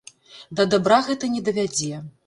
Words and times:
Да 0.59 0.65
дабра 0.71 0.99
гэта 1.11 1.33
не 1.37 1.45
давядзе. 1.51 2.05